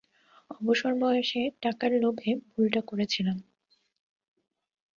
[0.51, 3.37] অবসর বয়সে, টাকার লোভে ভুলটা করেছিলাম।